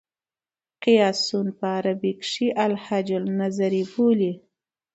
قیاسي 0.83 1.21
سون 1.27 1.47
په 1.57 1.65
عربي 1.75 2.11
کښي 2.21 2.47
الهج 2.65 3.07
النظري 3.21 3.83
بولي. 3.91 4.33